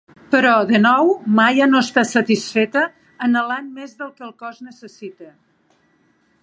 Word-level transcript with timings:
Però, 0.35 0.53
de 0.69 0.79
nou, 0.85 1.11
Maya 1.39 1.67
no 1.73 1.81
està 1.87 2.05
satisfeta, 2.13 2.85
anhelant 3.27 3.69
més 3.77 3.95
del 4.01 4.11
que 4.17 4.27
el 4.31 4.35
cos 4.45 4.63
necessita. 4.71 5.33